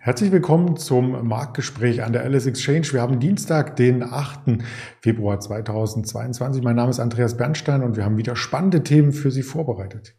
[0.00, 2.86] Herzlich willkommen zum Marktgespräch an der Alice Exchange.
[2.92, 4.62] Wir haben Dienstag, den 8.
[5.00, 6.62] Februar 2022.
[6.62, 10.14] Mein Name ist Andreas Bernstein und wir haben wieder spannende Themen für Sie vorbereitet.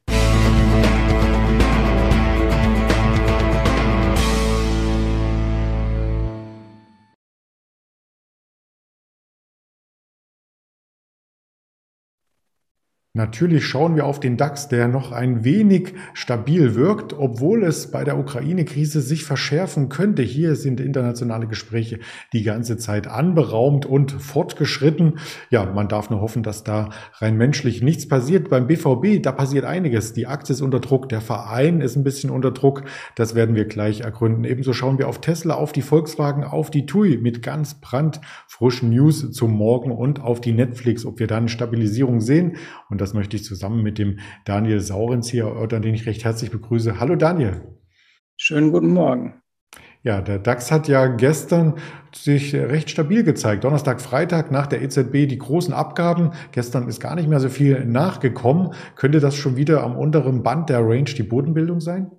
[13.15, 18.03] Natürlich schauen wir auf den DAX, der noch ein wenig stabil wirkt, obwohl es bei
[18.03, 20.21] der Ukraine-Krise sich verschärfen könnte.
[20.21, 22.01] Hier sind internationale Gespräche
[22.33, 25.17] die ganze Zeit anberaumt und fortgeschritten.
[25.49, 28.47] Ja, man darf nur hoffen, dass da rein menschlich nichts passiert.
[28.47, 30.13] Beim BVB, da passiert einiges.
[30.13, 32.83] Die Aktie ist unter Druck, der Verein ist ein bisschen unter Druck.
[33.15, 34.43] Das werden wir gleich ergründen.
[34.43, 39.31] Ebenso schauen wir auf Tesla, auf die Volkswagen, auf die TUI mit ganz brandfrischen News
[39.31, 42.57] zum Morgen und auf die Netflix, ob wir da eine Stabilisierung sehen.
[42.87, 46.51] Und das möchte ich zusammen mit dem Daniel Saurens hier erörtern, den ich recht herzlich
[46.51, 46.99] begrüße.
[46.99, 47.61] Hallo Daniel.
[48.37, 49.41] Schönen guten Morgen.
[50.01, 51.73] Ja, der DAX hat ja gestern
[52.15, 53.65] sich recht stabil gezeigt.
[53.65, 56.31] Donnerstag, Freitag nach der EZB die großen Abgaben.
[56.53, 58.73] Gestern ist gar nicht mehr so viel nachgekommen.
[58.95, 62.11] Könnte das schon wieder am unteren Band der Range die Bodenbildung sein?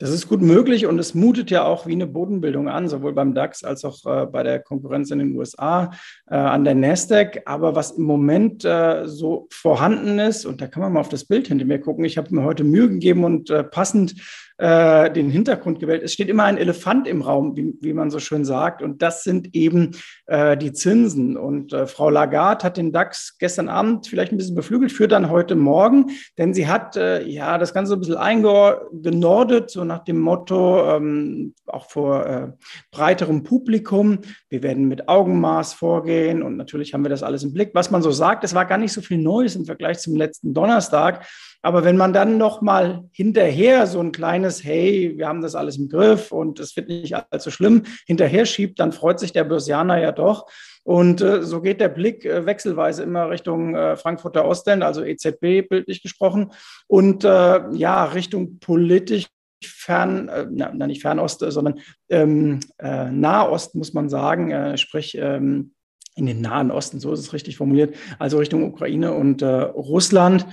[0.00, 3.34] Das ist gut möglich und es mutet ja auch wie eine Bodenbildung an, sowohl beim
[3.34, 5.90] DAX als auch äh, bei der Konkurrenz in den USA,
[6.30, 7.42] äh, an der Nasdaq.
[7.46, 11.24] Aber was im Moment äh, so vorhanden ist, und da kann man mal auf das
[11.24, 14.14] Bild hinter mir gucken, ich habe mir heute Mühe gegeben und äh, passend
[14.58, 16.02] äh, den Hintergrund gewählt.
[16.02, 18.82] Es steht immer ein Elefant im Raum, wie, wie man so schön sagt.
[18.82, 19.92] Und das sind eben
[20.26, 21.36] äh, die Zinsen.
[21.36, 25.30] Und äh, Frau Lagarde hat den DAX gestern Abend vielleicht ein bisschen beflügelt, für dann
[25.30, 30.18] heute Morgen, denn sie hat äh, ja das Ganze ein bisschen eingenordet, so nach dem
[30.18, 32.48] Motto, ähm, auch vor äh,
[32.90, 37.70] breiterem Publikum, wir werden mit Augenmaß vorgehen und natürlich haben wir das alles im Blick.
[37.74, 40.54] Was man so sagt, es war gar nicht so viel Neues im Vergleich zum letzten
[40.54, 41.26] Donnerstag.
[41.62, 45.76] Aber wenn man dann noch mal hinterher so ein kleines Hey, wir haben das alles
[45.76, 49.98] im Griff und es wird nicht allzu schlimm hinterher schiebt, dann freut sich der Börsianer
[49.98, 50.46] ja doch.
[50.84, 55.68] Und äh, so geht der Blick äh, wechselweise immer Richtung äh, Frankfurter Osten, also EZB
[55.68, 56.52] bildlich gesprochen,
[56.86, 59.26] und äh, ja, Richtung politisch
[59.62, 65.72] fern, äh, na, nicht Fernost, sondern ähm, äh, Nahost, muss man sagen, äh, sprich ähm,
[66.14, 70.46] in den Nahen Osten, so ist es richtig formuliert, also Richtung Ukraine und äh, Russland.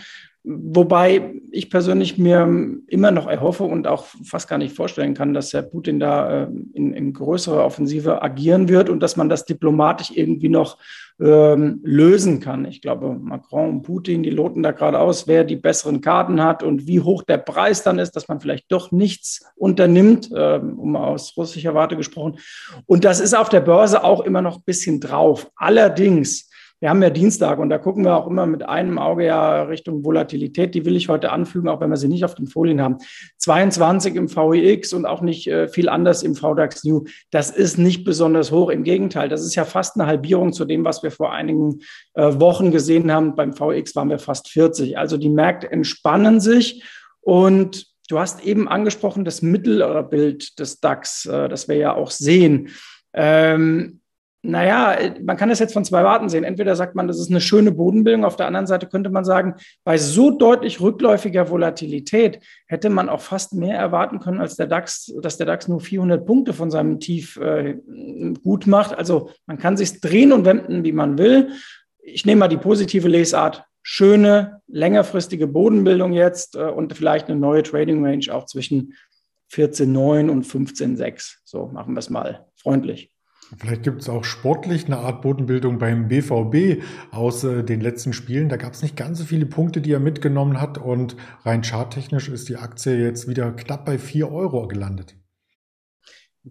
[0.48, 2.48] Wobei ich persönlich mir
[2.88, 6.48] immer noch erhoffe und auch fast gar nicht vorstellen kann, dass Herr Putin da äh,
[6.74, 10.78] in, in größere Offensive agieren wird und dass man das diplomatisch irgendwie noch
[11.20, 12.66] ähm, lösen kann.
[12.66, 16.62] Ich glaube, Macron und Putin, die loten da gerade aus, wer die besseren Karten hat
[16.62, 20.96] und wie hoch der Preis dann ist, dass man vielleicht doch nichts unternimmt, ähm, um
[20.96, 22.38] aus russischer Warte gesprochen.
[22.86, 25.50] Und das ist auf der Börse auch immer noch ein bisschen drauf.
[25.56, 26.50] Allerdings
[26.86, 30.06] wir haben ja Dienstag und da gucken wir auch immer mit einem Auge ja Richtung
[30.06, 30.76] Volatilität.
[30.76, 32.98] Die will ich heute anfügen, auch wenn wir sie nicht auf den Folien haben.
[33.40, 37.06] 22 im VEX und auch nicht äh, viel anders im VDAX New.
[37.32, 38.70] Das ist nicht besonders hoch.
[38.70, 41.80] Im Gegenteil, das ist ja fast eine Halbierung zu dem, was wir vor einigen
[42.14, 43.34] äh, Wochen gesehen haben.
[43.34, 44.96] Beim VEX waren wir fast 40.
[44.96, 46.84] Also die Märkte entspannen sich
[47.22, 52.12] und Du hast eben angesprochen, das mittlere Bild des DAX, äh, das wir ja auch
[52.12, 52.70] sehen.
[53.16, 54.02] Ähm,
[54.48, 56.44] naja, man kann das jetzt von zwei Warten sehen.
[56.44, 58.24] Entweder sagt man, das ist eine schöne Bodenbildung.
[58.24, 63.22] Auf der anderen Seite könnte man sagen, bei so deutlich rückläufiger Volatilität hätte man auch
[63.22, 67.00] fast mehr erwarten können, als der DAX, dass der DAX nur 400 Punkte von seinem
[67.00, 67.78] Tief äh,
[68.44, 68.96] gut macht.
[68.96, 71.50] Also man kann sich drehen und wenden, wie man will.
[72.02, 73.64] Ich nehme mal die positive Lesart.
[73.82, 78.94] Schöne, längerfristige Bodenbildung jetzt äh, und vielleicht eine neue Trading Range auch zwischen
[79.52, 81.38] 14,9 und 15,6.
[81.44, 83.15] So machen wir es mal freundlich.
[83.58, 88.50] Vielleicht gibt es auch sportlich eine Art Bodenbildung beim BVB aus äh, den letzten Spielen.
[88.50, 90.78] Da gab es nicht ganz so viele Punkte, die er mitgenommen hat.
[90.78, 95.16] Und rein charttechnisch ist die Aktie jetzt wieder knapp bei 4 Euro gelandet.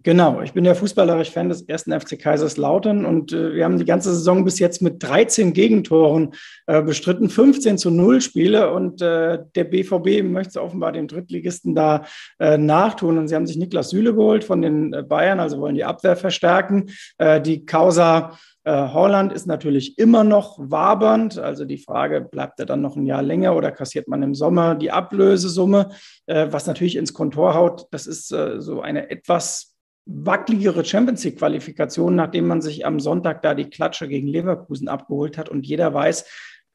[0.03, 3.85] Genau, ich bin ja fußballerisch Fan des ersten FC Kaiserslautern und äh, wir haben die
[3.85, 6.33] ganze Saison bis jetzt mit 13 Gegentoren
[6.67, 12.03] äh, bestritten, 15 zu 0 Spiele und äh, der BVB möchte offenbar dem Drittligisten da
[12.39, 15.75] äh, nachtun und sie haben sich Niklas Süle geholt von den äh, Bayern, also wollen
[15.75, 16.89] die Abwehr verstärken.
[17.17, 18.37] Äh, die Causa
[18.67, 21.37] Holland ist natürlich immer noch wabernd.
[21.37, 24.73] Also die Frage, bleibt er dann noch ein Jahr länger oder kassiert man im Sommer
[24.73, 25.89] die Ablösesumme?
[26.25, 29.74] Was natürlich ins Kontor haut, das ist so eine etwas
[30.05, 35.37] wackeligere Champions League Qualifikation, nachdem man sich am Sonntag da die Klatsche gegen Leverkusen abgeholt
[35.37, 36.25] hat und jeder weiß,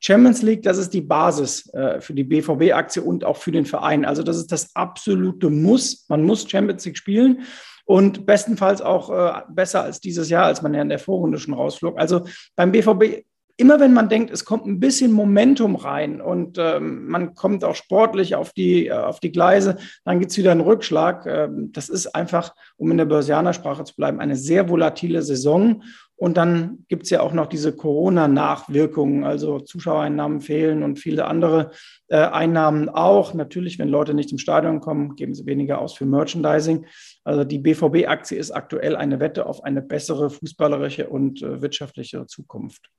[0.00, 4.06] Champions League, das ist die Basis äh, für die BVB-Aktie und auch für den Verein.
[4.06, 6.06] Also das ist das absolute Muss.
[6.09, 7.43] Man muss Champions League spielen
[7.85, 11.53] und bestenfalls auch äh, besser als dieses Jahr, als man ja in der Vorrunde schon
[11.53, 11.99] rausflog.
[11.99, 12.25] Also
[12.56, 13.25] beim BVB
[13.61, 17.75] immer wenn man denkt, es kommt ein bisschen Momentum rein und ähm, man kommt auch
[17.75, 21.27] sportlich auf die, äh, auf die Gleise, dann gibt es wieder einen Rückschlag.
[21.27, 25.83] Ähm, das ist einfach, um in der Börsianersprache zu bleiben, eine sehr volatile Saison.
[26.17, 31.71] Und dann gibt es ja auch noch diese Corona-Nachwirkungen, also Zuschauereinnahmen fehlen und viele andere
[32.09, 33.33] äh, Einnahmen auch.
[33.33, 36.85] Natürlich, wenn Leute nicht im Stadion kommen, geben sie weniger aus für Merchandising.
[37.25, 42.91] Also die BVB-Aktie ist aktuell eine Wette auf eine bessere fußballerische und äh, wirtschaftliche Zukunft.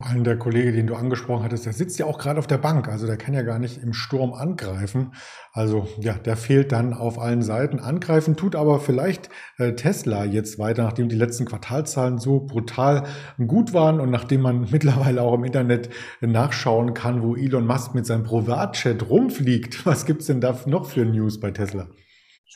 [0.00, 2.58] Vor allem der Kollege, den du angesprochen hattest, der sitzt ja auch gerade auf der
[2.58, 5.12] Bank, also der kann ja gar nicht im Sturm angreifen.
[5.52, 7.80] Also ja, der fehlt dann auf allen Seiten.
[7.80, 13.08] Angreifen tut aber vielleicht äh, Tesla jetzt weiter, nachdem die letzten Quartalzahlen so brutal
[13.44, 15.90] gut waren und nachdem man mittlerweile auch im Internet
[16.20, 19.84] nachschauen kann, wo Elon Musk mit seinem Privatchat rumfliegt.
[19.84, 21.88] Was gibt's denn da noch für News bei Tesla?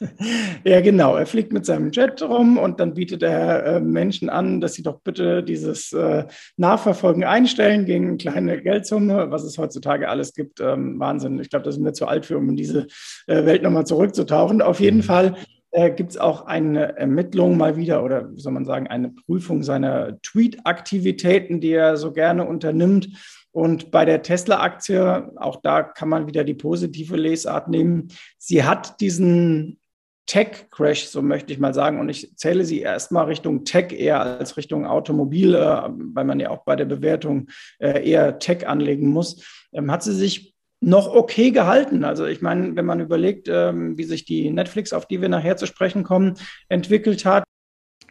[0.64, 1.16] Ja, genau.
[1.16, 4.82] Er fliegt mit seinem Jet rum und dann bietet er äh, Menschen an, dass sie
[4.82, 6.24] doch bitte dieses äh,
[6.56, 10.60] Nachverfolgen einstellen gegen eine kleine Geldsumme, was es heutzutage alles gibt.
[10.60, 11.38] Ähm, Wahnsinn.
[11.40, 12.86] Ich glaube, da sind wir zu alt für, um in diese
[13.26, 14.62] äh, Welt nochmal zurückzutauchen.
[14.62, 15.02] Auf jeden mhm.
[15.02, 15.34] Fall
[15.72, 19.62] äh, gibt es auch eine Ermittlung mal wieder oder wie soll man sagen, eine Prüfung
[19.62, 23.08] seiner Tweet-Aktivitäten, die er so gerne unternimmt.
[23.52, 28.08] Und bei der Tesla-Aktie, auch da kann man wieder die positive Lesart nehmen.
[28.38, 29.78] Sie hat diesen
[30.26, 31.98] Tech-Crash, so möchte ich mal sagen.
[32.00, 36.50] Und ich zähle sie erstmal Richtung Tech eher als Richtung Automobil, äh, weil man ja
[36.50, 37.48] auch bei der Bewertung
[37.78, 39.44] äh, eher Tech anlegen muss.
[39.72, 42.04] Ähm, hat sie sich noch okay gehalten.
[42.04, 45.56] Also ich meine, wenn man überlegt, ähm, wie sich die Netflix, auf die wir nachher
[45.56, 46.34] zu sprechen kommen,
[46.68, 47.44] entwickelt hat,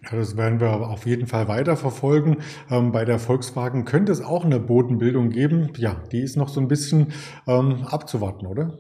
[0.03, 2.37] ja, das werden wir auf jeden Fall weiterverfolgen.
[2.71, 5.71] Ähm, bei der Volkswagen könnte es auch eine Bodenbildung geben.
[5.77, 7.13] Ja, die ist noch so ein bisschen
[7.45, 8.79] ähm, abzuwarten, oder?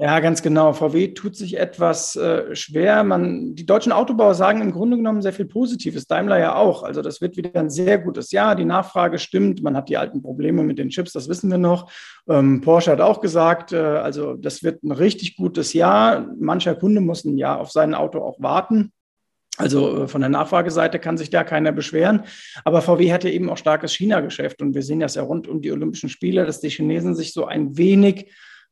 [0.00, 0.72] Ja, ganz genau.
[0.74, 3.02] VW tut sich etwas äh, schwer.
[3.02, 6.06] Man, die deutschen Autobauer sagen im Grunde genommen sehr viel Positives.
[6.06, 6.84] Daimler ja auch.
[6.84, 8.54] Also das wird wieder ein sehr gutes Jahr.
[8.54, 9.60] Die Nachfrage stimmt.
[9.60, 11.90] Man hat die alten Probleme mit den Chips, das wissen wir noch.
[12.28, 16.28] Ähm, Porsche hat auch gesagt, äh, also das wird ein richtig gutes Jahr.
[16.38, 18.92] Mancher Kunde muss ein Jahr auf sein Auto auch warten.
[19.56, 22.22] Also äh, von der Nachfrageseite kann sich da keiner beschweren.
[22.64, 24.62] Aber VW hat ja eben auch starkes China-Geschäft.
[24.62, 27.46] Und wir sehen das ja rund um die Olympischen Spiele, dass die Chinesen sich so
[27.46, 28.30] ein wenig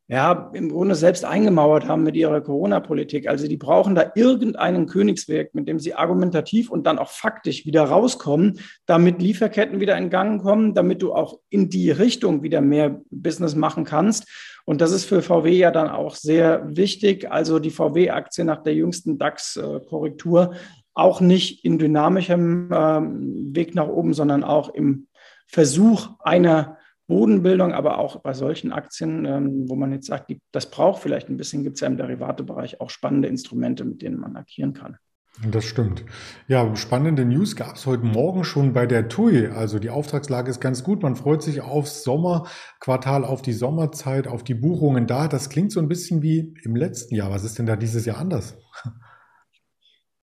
[0.09, 3.27] ja, im Grunde selbst eingemauert haben mit ihrer Corona-Politik.
[3.27, 7.83] Also die brauchen da irgendeinen Königsweg, mit dem sie argumentativ und dann auch faktisch wieder
[7.83, 13.01] rauskommen, damit Lieferketten wieder in Gang kommen, damit du auch in die Richtung wieder mehr
[13.09, 14.27] Business machen kannst.
[14.63, 17.29] Und das ist für VW ja dann auch sehr wichtig.
[17.29, 20.53] Also die VW-Aktie nach der jüngsten DAX-Korrektur
[20.93, 25.07] auch nicht in dynamischem ähm, Weg nach oben, sondern auch im
[25.47, 26.76] Versuch einer
[27.07, 31.37] Bodenbildung, aber auch bei solchen Aktien, ähm, wo man jetzt sagt, das braucht vielleicht ein
[31.37, 34.97] bisschen, gibt es ja im Derivatebereich auch spannende Instrumente, mit denen man agieren kann.
[35.45, 36.03] Das stimmt.
[36.47, 39.47] Ja, spannende News gab es heute Morgen schon bei der TUI.
[39.47, 41.03] Also die Auftragslage ist ganz gut.
[41.03, 45.27] Man freut sich aufs Sommerquartal, auf die Sommerzeit, auf die Buchungen da.
[45.27, 47.29] Das klingt so ein bisschen wie im letzten Jahr.
[47.29, 48.57] Was ist denn da dieses Jahr anders?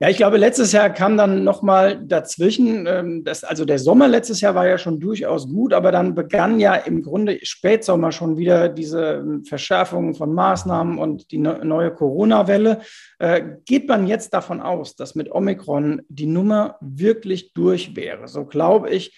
[0.02, 4.40] Ja, ich glaube, letztes Jahr kam dann nochmal dazwischen, ähm, das, also der Sommer letztes
[4.40, 8.69] Jahr war ja schon durchaus gut, aber dann begann ja im Grunde Spätsommer schon wieder
[8.69, 12.81] diese ähm, Verschärfung von Maßnahmen und die neue Corona-Welle.
[13.20, 18.26] Äh, geht man jetzt davon aus, dass mit Omikron die Nummer wirklich durch wäre?
[18.26, 19.16] So glaube ich,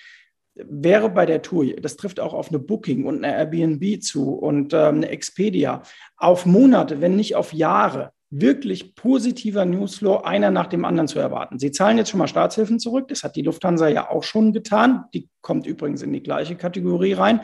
[0.54, 4.74] wäre bei der Tour, das trifft auch auf eine Booking und eine Airbnb zu und
[4.74, 5.80] ähm, eine Expedia,
[6.18, 11.58] auf Monate, wenn nicht auf Jahre wirklich positiver Newsflow einer nach dem anderen zu erwarten.
[11.58, 13.08] Sie zahlen jetzt schon mal Staatshilfen zurück.
[13.08, 15.04] Das hat die Lufthansa ja auch schon getan.
[15.14, 17.40] Die kommt übrigens in die gleiche Kategorie rein.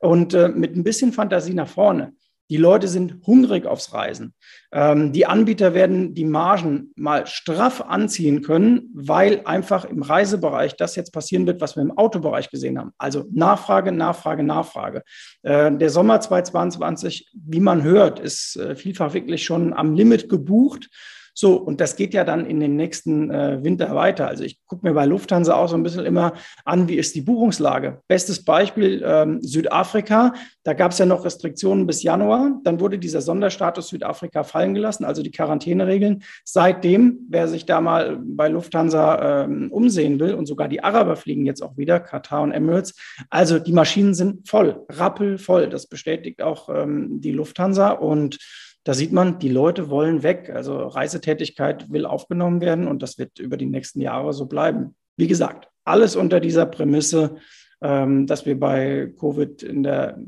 [0.00, 2.12] Und äh, mit ein bisschen Fantasie nach vorne
[2.52, 4.34] die Leute sind hungrig aufs Reisen.
[4.72, 10.94] Ähm, die Anbieter werden die Margen mal straff anziehen können, weil einfach im Reisebereich das
[10.94, 12.92] jetzt passieren wird, was wir im Autobereich gesehen haben.
[12.98, 15.02] Also Nachfrage, Nachfrage, Nachfrage.
[15.40, 20.90] Äh, der Sommer 2022, wie man hört, ist äh, vielfach wirklich schon am Limit gebucht.
[21.34, 24.28] So, und das geht ja dann in den nächsten äh, Winter weiter.
[24.28, 26.34] Also ich gucke mir bei Lufthansa auch so ein bisschen immer
[26.64, 28.02] an, wie ist die Buchungslage.
[28.06, 30.34] Bestes Beispiel ähm, Südafrika.
[30.62, 32.60] Da gab es ja noch Restriktionen bis Januar.
[32.64, 36.22] Dann wurde dieser Sonderstatus Südafrika fallen gelassen, also die Quarantäneregeln.
[36.44, 41.46] Seitdem, wer sich da mal bei Lufthansa ähm, umsehen will, und sogar die Araber fliegen
[41.46, 42.94] jetzt auch wieder, Katar und Emirates.
[43.30, 45.68] Also die Maschinen sind voll, rappelvoll.
[45.68, 47.90] Das bestätigt auch ähm, die Lufthansa.
[47.90, 48.38] Und
[48.84, 50.50] da sieht man, die Leute wollen weg.
[50.52, 54.96] Also Reisetätigkeit will aufgenommen werden und das wird über die nächsten Jahre so bleiben.
[55.16, 57.36] Wie gesagt, alles unter dieser Prämisse,
[57.80, 60.18] ähm, dass wir bei Covid in der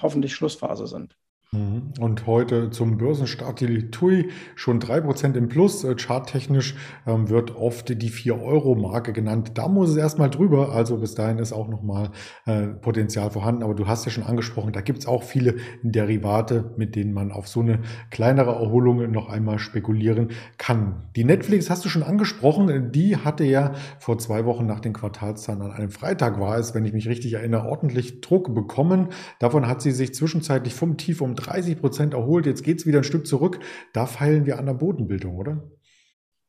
[0.00, 1.16] hoffentlich Schlussphase sind.
[1.54, 1.92] Mhm.
[2.00, 5.84] Und heute zum Börsenstart die TUI schon drei Prozent im Plus.
[5.84, 6.74] Äh, charttechnisch
[7.06, 9.52] ähm, wird oft die 4-Euro-Marke genannt.
[9.54, 10.72] Da muss es erstmal drüber.
[10.72, 12.10] Also bis dahin ist auch nochmal
[12.46, 13.62] äh, Potenzial vorhanden.
[13.62, 17.30] Aber du hast ja schon angesprochen, da gibt es auch viele Derivate, mit denen man
[17.30, 17.80] auf so eine
[18.10, 21.04] kleinere Erholung noch einmal spekulieren kann.
[21.14, 22.90] Die Netflix hast du schon angesprochen.
[22.92, 26.84] Die hatte ja vor zwei Wochen nach den Quartalszahlen an einem Freitag war es, wenn
[26.84, 29.08] ich mich richtig erinnere, ordentlich Druck bekommen.
[29.38, 32.46] Davon hat sie sich zwischenzeitlich vom Tief um 30 Prozent erholt.
[32.46, 33.60] Jetzt geht es wieder ein Stück zurück.
[33.92, 35.62] Da feilen wir an der Bodenbildung, oder?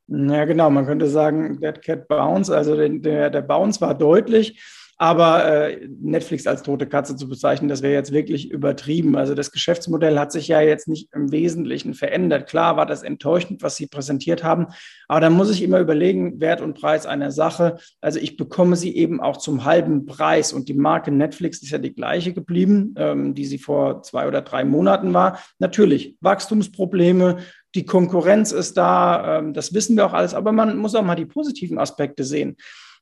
[0.07, 0.69] Ja, genau.
[0.69, 2.49] Man könnte sagen, Dead Cat Bounce.
[2.49, 4.61] Also der, der Bounce war deutlich.
[4.97, 9.17] Aber äh, Netflix als tote Katze zu bezeichnen, das wäre jetzt wirklich übertrieben.
[9.17, 12.47] Also das Geschäftsmodell hat sich ja jetzt nicht im Wesentlichen verändert.
[12.47, 14.67] Klar war das enttäuschend, was Sie präsentiert haben,
[15.09, 17.77] aber da muss ich immer überlegen, Wert und Preis einer Sache.
[17.99, 21.77] Also ich bekomme sie eben auch zum halben Preis und die Marke Netflix ist ja
[21.77, 25.39] die gleiche geblieben, ähm, die sie vor zwei oder drei Monaten war.
[25.59, 27.37] Natürlich Wachstumsprobleme,
[27.75, 31.15] die Konkurrenz ist da, ähm, das wissen wir auch alles, aber man muss auch mal
[31.15, 32.55] die positiven Aspekte sehen.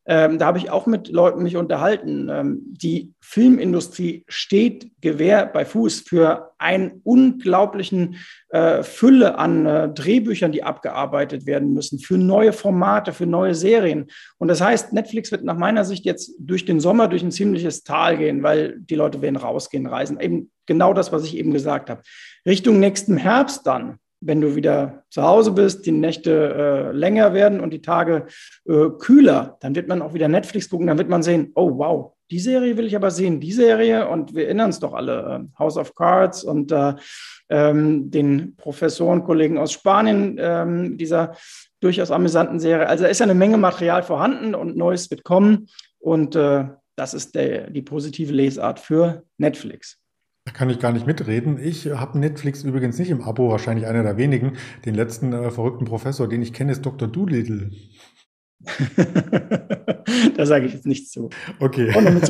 [0.05, 2.27] Ähm, da habe ich auch mit Leuten mich unterhalten.
[2.29, 8.17] Ähm, die Filmindustrie steht Gewehr bei Fuß für einen unglaublichen
[8.49, 14.07] äh, Fülle an äh, Drehbüchern, die abgearbeitet werden müssen, für neue Formate, für neue Serien.
[14.37, 17.83] Und das heißt, Netflix wird nach meiner Sicht jetzt durch den Sommer durch ein ziemliches
[17.83, 20.19] Tal gehen, weil die Leute werden rausgehen, reisen.
[20.19, 22.01] Eben genau das, was ich eben gesagt habe.
[22.45, 27.59] Richtung nächsten Herbst dann wenn du wieder zu Hause bist, die Nächte äh, länger werden
[27.59, 28.27] und die Tage
[28.65, 32.13] äh, kühler, dann wird man auch wieder Netflix gucken, dann wird man sehen, oh wow,
[32.31, 35.59] die Serie will ich aber sehen, die Serie und wir erinnern uns doch alle, äh,
[35.59, 36.95] House of Cards und äh,
[37.49, 41.35] ähm, den Professorenkollegen aus Spanien, ähm, dieser
[41.79, 42.87] durchaus amüsanten Serie.
[42.87, 45.67] Also da ist ja eine Menge Material vorhanden und Neues wird kommen
[45.99, 46.65] und äh,
[46.95, 50.02] das ist der, die positive Lesart für Netflix.
[50.45, 51.57] Da kann ich gar nicht mitreden.
[51.57, 54.57] Ich habe Netflix übrigens nicht im Abo, wahrscheinlich einer der wenigen.
[54.85, 57.07] Den letzten äh, verrückten Professor, den ich kenne, ist Dr.
[57.07, 57.71] Doolittle.
[60.37, 61.29] da sage ich jetzt nichts zu.
[61.59, 61.93] Okay.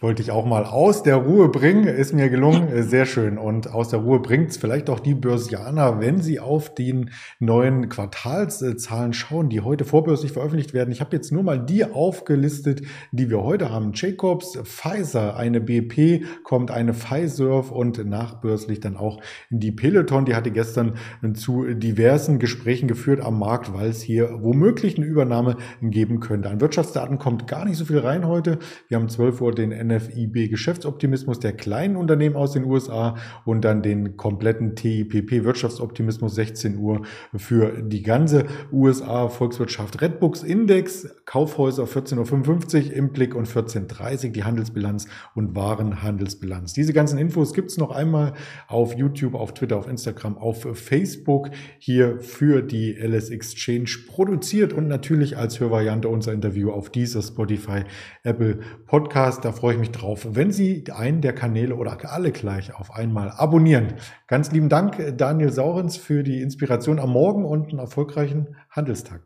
[0.00, 1.86] Ich wollte dich auch mal aus der Ruhe bringen.
[1.86, 2.70] Ist mir gelungen.
[2.84, 3.36] Sehr schön.
[3.36, 7.90] Und aus der Ruhe bringt es vielleicht auch die Börsianer, wenn sie auf den neuen
[7.90, 10.90] Quartalszahlen schauen, die heute vorbörslich veröffentlicht werden.
[10.90, 12.80] Ich habe jetzt nur mal die aufgelistet,
[13.12, 13.92] die wir heute haben.
[13.92, 20.24] Jacobs, Pfizer, eine BP, kommt eine Pfizer und nachbörslich dann auch die Peloton.
[20.24, 20.94] Die hatte gestern
[21.34, 25.39] zu diversen Gesprächen geführt am Markt, weil es hier womöglich eine Übernahme
[25.82, 26.50] geben könnte.
[26.50, 28.58] An Wirtschaftsdaten kommt gar nicht so viel rein heute.
[28.88, 33.82] Wir haben 12 Uhr den NFIB Geschäftsoptimismus der kleinen Unternehmen aus den USA und dann
[33.82, 37.02] den kompletten TIPP Wirtschaftsoptimismus 16 Uhr
[37.36, 40.00] für die ganze USA Volkswirtschaft.
[40.00, 46.72] Redbooks Index, Kaufhäuser 14.55 Uhr im Blick und 14.30 Uhr die Handelsbilanz und Warenhandelsbilanz.
[46.72, 48.34] Diese ganzen Infos gibt's noch einmal
[48.68, 54.88] auf YouTube, auf Twitter, auf Instagram, auf Facebook hier für die LS Exchange produziert und
[55.30, 57.84] natürlich als Hörvariante unser Interview auf dieser Spotify,
[58.22, 59.44] Apple Podcast.
[59.44, 63.30] Da freue ich mich drauf, wenn Sie einen der Kanäle oder alle gleich auf einmal
[63.30, 63.94] abonnieren.
[64.26, 69.22] Ganz lieben Dank, Daniel Saurens, für die Inspiration am Morgen und einen erfolgreichen Handelstag.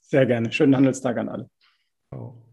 [0.00, 0.52] Sehr gerne.
[0.52, 1.50] Schönen Handelstag an alle.
[2.08, 2.49] Ciao.